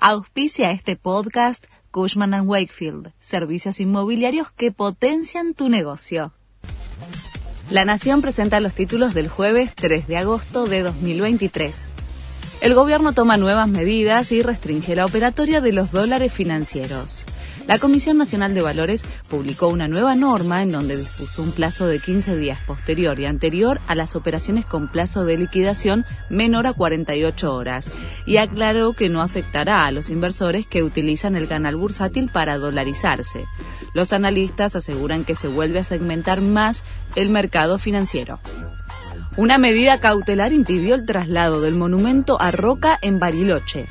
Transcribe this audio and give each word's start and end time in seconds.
Auspicia 0.00 0.70
este 0.70 0.94
podcast 0.94 1.66
Cushman⁇ 1.90 2.30
Wakefield, 2.46 3.10
servicios 3.18 3.80
inmobiliarios 3.80 4.52
que 4.52 4.70
potencian 4.70 5.54
tu 5.54 5.68
negocio. 5.68 6.32
La 7.68 7.84
Nación 7.84 8.22
presenta 8.22 8.60
los 8.60 8.74
títulos 8.74 9.12
del 9.12 9.26
jueves 9.26 9.74
3 9.74 10.06
de 10.06 10.16
agosto 10.16 10.66
de 10.66 10.82
2023. 10.82 11.88
El 12.60 12.74
gobierno 12.74 13.12
toma 13.12 13.38
nuevas 13.38 13.66
medidas 13.66 14.30
y 14.30 14.40
restringe 14.40 14.94
la 14.94 15.04
operatoria 15.04 15.60
de 15.60 15.72
los 15.72 15.90
dólares 15.90 16.32
financieros. 16.32 17.26
La 17.68 17.78
Comisión 17.78 18.16
Nacional 18.16 18.54
de 18.54 18.62
Valores 18.62 19.04
publicó 19.28 19.68
una 19.68 19.88
nueva 19.88 20.14
norma 20.14 20.62
en 20.62 20.72
donde 20.72 20.96
dispuso 20.96 21.42
un 21.42 21.52
plazo 21.52 21.86
de 21.86 21.98
15 21.98 22.34
días 22.34 22.58
posterior 22.66 23.20
y 23.20 23.26
anterior 23.26 23.78
a 23.86 23.94
las 23.94 24.16
operaciones 24.16 24.64
con 24.64 24.88
plazo 24.88 25.26
de 25.26 25.36
liquidación 25.36 26.06
menor 26.30 26.66
a 26.66 26.72
48 26.72 27.52
horas 27.52 27.92
y 28.24 28.38
aclaró 28.38 28.94
que 28.94 29.10
no 29.10 29.20
afectará 29.20 29.84
a 29.84 29.90
los 29.90 30.08
inversores 30.08 30.66
que 30.66 30.82
utilizan 30.82 31.36
el 31.36 31.46
canal 31.46 31.76
bursátil 31.76 32.30
para 32.32 32.56
dolarizarse. 32.56 33.44
Los 33.92 34.14
analistas 34.14 34.74
aseguran 34.74 35.26
que 35.26 35.34
se 35.34 35.48
vuelve 35.48 35.80
a 35.80 35.84
segmentar 35.84 36.40
más 36.40 36.86
el 37.16 37.28
mercado 37.28 37.78
financiero. 37.78 38.40
Una 39.36 39.58
medida 39.58 40.00
cautelar 40.00 40.54
impidió 40.54 40.94
el 40.94 41.04
traslado 41.04 41.60
del 41.60 41.74
monumento 41.74 42.40
a 42.40 42.50
Roca 42.50 42.98
en 43.02 43.18
Bariloche. 43.18 43.84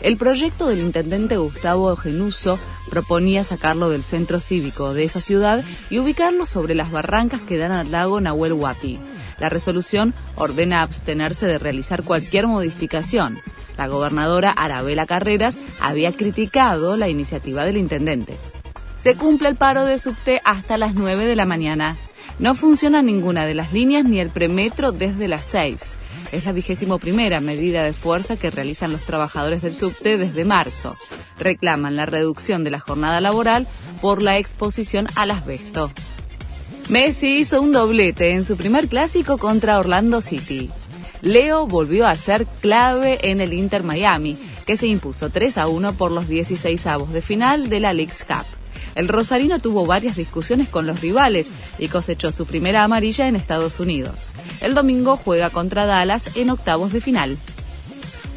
El 0.00 0.16
proyecto 0.16 0.68
del 0.68 0.78
intendente 0.78 1.36
Gustavo 1.36 1.94
Genuso 1.96 2.58
proponía 2.88 3.44
sacarlo 3.44 3.90
del 3.90 4.02
centro 4.02 4.40
cívico 4.40 4.94
de 4.94 5.04
esa 5.04 5.20
ciudad 5.20 5.62
y 5.90 5.98
ubicarlo 5.98 6.46
sobre 6.46 6.74
las 6.74 6.90
barrancas 6.90 7.40
que 7.40 7.58
dan 7.58 7.72
al 7.72 7.90
lago 7.90 8.20
Nahuel 8.20 8.52
Huapi. 8.52 8.98
La 9.38 9.48
resolución 9.48 10.14
ordena 10.34 10.82
abstenerse 10.82 11.46
de 11.46 11.58
realizar 11.58 12.02
cualquier 12.02 12.46
modificación. 12.46 13.38
La 13.76 13.86
gobernadora 13.86 14.50
Arabela 14.50 15.06
Carreras 15.06 15.56
había 15.80 16.12
criticado 16.12 16.96
la 16.96 17.08
iniciativa 17.08 17.64
del 17.64 17.76
intendente. 17.76 18.36
Se 18.96 19.14
cumple 19.14 19.48
el 19.48 19.54
paro 19.54 19.84
de 19.84 20.00
subte 20.00 20.40
hasta 20.44 20.76
las 20.76 20.94
9 20.94 21.26
de 21.26 21.36
la 21.36 21.46
mañana. 21.46 21.96
No 22.40 22.56
funciona 22.56 23.00
ninguna 23.00 23.46
de 23.46 23.54
las 23.54 23.72
líneas 23.72 24.04
ni 24.04 24.18
el 24.18 24.30
premetro 24.30 24.90
desde 24.90 25.28
las 25.28 25.46
6. 25.46 25.96
Es 26.32 26.44
la 26.44 26.52
vigésimo 26.52 26.98
primera 26.98 27.40
medida 27.40 27.84
de 27.84 27.92
fuerza 27.92 28.36
que 28.36 28.50
realizan 28.50 28.92
los 28.92 29.02
trabajadores 29.02 29.62
del 29.62 29.74
subte 29.74 30.18
desde 30.18 30.44
marzo. 30.44 30.96
Reclaman 31.38 31.96
la 31.96 32.06
reducción 32.06 32.64
de 32.64 32.70
la 32.70 32.80
jornada 32.80 33.20
laboral 33.20 33.66
por 34.00 34.22
la 34.22 34.38
exposición 34.38 35.06
al 35.14 35.30
asbesto. 35.30 35.90
Messi 36.88 37.38
hizo 37.38 37.60
un 37.60 37.72
doblete 37.72 38.32
en 38.32 38.44
su 38.44 38.56
primer 38.56 38.88
clásico 38.88 39.38
contra 39.38 39.78
Orlando 39.78 40.20
City. 40.20 40.70
Leo 41.20 41.66
volvió 41.66 42.06
a 42.06 42.16
ser 42.16 42.46
clave 42.46 43.18
en 43.22 43.40
el 43.40 43.52
Inter 43.52 43.82
Miami, 43.82 44.36
que 44.66 44.76
se 44.76 44.86
impuso 44.86 45.30
3 45.30 45.58
a 45.58 45.66
1 45.66 45.94
por 45.94 46.12
los 46.12 46.28
16 46.28 46.86
avos 46.86 47.12
de 47.12 47.22
final 47.22 47.68
de 47.68 47.80
la 47.80 47.92
League's 47.92 48.24
Cup. 48.24 48.46
El 48.94 49.08
Rosarino 49.08 49.58
tuvo 49.58 49.86
varias 49.86 50.16
discusiones 50.16 50.68
con 50.68 50.86
los 50.86 51.00
rivales 51.00 51.50
y 51.78 51.88
cosechó 51.88 52.32
su 52.32 52.46
primera 52.46 52.84
amarilla 52.84 53.28
en 53.28 53.36
Estados 53.36 53.80
Unidos. 53.80 54.32
El 54.60 54.74
domingo 54.74 55.16
juega 55.16 55.50
contra 55.50 55.86
Dallas 55.86 56.36
en 56.36 56.50
octavos 56.50 56.92
de 56.92 57.00
final. 57.00 57.36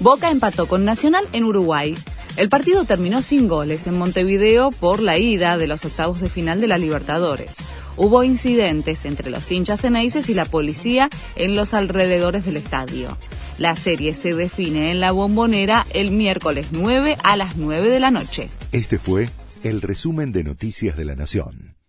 Boca 0.00 0.30
empató 0.30 0.66
con 0.66 0.84
Nacional 0.84 1.26
en 1.32 1.44
Uruguay. 1.44 1.96
El 2.36 2.48
partido 2.48 2.84
terminó 2.84 3.22
sin 3.22 3.48
goles 3.48 3.86
en 3.86 3.98
Montevideo 3.98 4.70
por 4.70 5.00
la 5.00 5.18
ida 5.18 5.58
de 5.58 5.66
los 5.66 5.84
octavos 5.84 6.20
de 6.20 6.28
final 6.28 6.60
de 6.60 6.68
la 6.68 6.78
Libertadores. 6.78 7.56
Hubo 7.96 8.24
incidentes 8.24 9.04
entre 9.04 9.30
los 9.30 9.50
hinchas 9.50 9.84
eneises 9.84 10.28
y 10.28 10.34
la 10.34 10.44
policía 10.44 11.10
en 11.36 11.56
los 11.56 11.74
alrededores 11.74 12.44
del 12.46 12.56
estadio. 12.56 13.18
La 13.58 13.76
serie 13.76 14.14
se 14.14 14.34
define 14.34 14.90
en 14.90 15.00
la 15.00 15.12
bombonera 15.12 15.86
el 15.92 16.12
miércoles 16.12 16.68
9 16.70 17.16
a 17.22 17.36
las 17.36 17.56
9 17.56 17.90
de 17.90 18.00
la 18.00 18.10
noche. 18.10 18.48
Este 18.72 18.98
fue 18.98 19.28
el 19.62 19.82
resumen 19.82 20.32
de 20.32 20.44
Noticias 20.44 20.96
de 20.96 21.04
la 21.04 21.16
Nación. 21.16 21.79